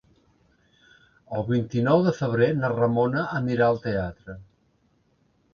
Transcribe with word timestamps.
El 1.39 1.43
vint-i-nou 1.49 2.01
de 2.09 2.13
febrer 2.21 2.49
na 2.63 2.71
Ramona 2.73 3.27
anirà 3.41 3.69
al 3.71 3.81
teatre. 3.87 4.39